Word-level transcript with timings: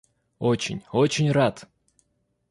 Очень, 0.39 0.81
очень 0.91 1.31
рад! 1.31 1.67